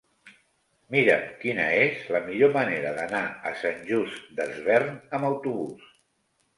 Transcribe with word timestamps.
Mira'm 0.95 1.27
quina 1.43 1.67
és 1.83 2.09
la 2.17 2.23
millor 2.31 2.53
manera 2.57 2.97
d'anar 2.97 3.23
a 3.53 3.55
Sant 3.63 3.87
Just 3.93 4.35
Desvern 4.43 5.01
amb 5.17 5.33
autobús. 5.35 5.91